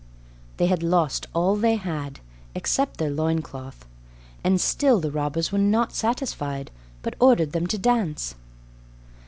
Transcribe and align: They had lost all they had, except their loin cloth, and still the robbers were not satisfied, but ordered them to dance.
They 0.57 0.65
had 0.65 0.81
lost 0.81 1.27
all 1.31 1.55
they 1.55 1.75
had, 1.75 2.21
except 2.55 2.97
their 2.97 3.11
loin 3.11 3.43
cloth, 3.43 3.85
and 4.43 4.59
still 4.59 4.99
the 4.99 5.11
robbers 5.11 5.51
were 5.51 5.59
not 5.59 5.93
satisfied, 5.93 6.71
but 7.03 7.13
ordered 7.19 7.51
them 7.51 7.67
to 7.67 7.77
dance. 7.77 8.33